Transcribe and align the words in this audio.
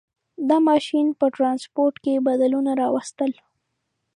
•دا 0.49 0.57
ماشین 0.69 1.07
په 1.19 1.25
ټرانسپورټ 1.35 1.95
کې 2.03 2.23
بدلونونه 2.27 2.71
راوستل. 2.81 3.31